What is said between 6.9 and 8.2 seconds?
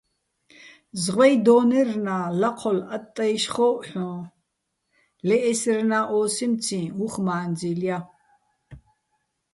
უ̂ხ მა́ნძილ ჲა.